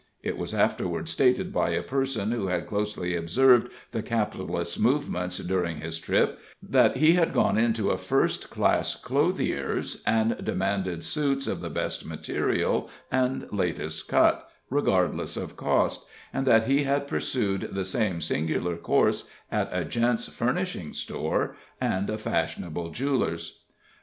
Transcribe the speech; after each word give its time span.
It 0.23 0.35
was 0.35 0.51
afterward 0.51 1.07
stated 1.07 1.53
by 1.53 1.69
a 1.69 1.83
person 1.83 2.31
who 2.31 2.47
had 2.47 2.65
closely 2.65 3.15
observed 3.15 3.71
the 3.91 4.01
capitalist's 4.01 4.79
movements 4.79 5.37
during 5.37 5.79
his 5.81 5.99
trip, 5.99 6.39
that 6.63 6.97
he 6.97 7.13
had 7.13 7.35
gone 7.35 7.55
into 7.59 7.91
a 7.91 7.99
first 7.99 8.49
class 8.49 8.95
clothier's 8.95 10.01
and 10.07 10.43
demanded 10.43 11.03
suits 11.03 11.45
of 11.45 11.61
the 11.61 11.69
best 11.69 12.03
material 12.03 12.89
and 13.11 13.47
latest 13.53 14.07
cut, 14.07 14.49
regardless 14.71 15.37
of 15.37 15.55
cost, 15.55 16.07
and 16.33 16.47
that 16.47 16.63
he 16.63 16.81
had 16.81 17.07
pursued 17.07 17.69
the 17.73 17.85
same 17.85 18.21
singular 18.21 18.77
coarse 18.77 19.29
at 19.51 19.69
a 19.71 19.85
gent's 19.85 20.27
furnishing 20.33 20.93
store, 20.93 21.55
and 21.79 22.09
a 22.09 22.17
fashionable 22.17 22.89
jeweler's. 22.89 23.65